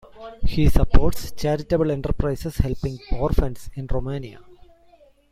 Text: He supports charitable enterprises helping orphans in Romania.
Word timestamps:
He 0.41 0.67
supports 0.67 1.31
charitable 1.33 1.91
enterprises 1.91 2.57
helping 2.57 2.97
orphans 3.11 3.69
in 3.75 3.85
Romania. 3.85 4.39